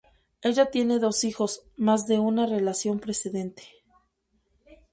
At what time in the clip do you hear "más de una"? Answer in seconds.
1.77-2.47